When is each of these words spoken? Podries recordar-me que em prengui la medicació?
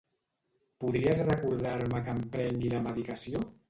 Podries 0.85 1.23
recordar-me 1.29 2.05
que 2.09 2.19
em 2.19 2.27
prengui 2.37 2.77
la 2.79 2.85
medicació? 2.91 3.49